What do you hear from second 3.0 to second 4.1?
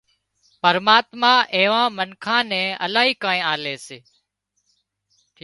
ڪانئين آلي سي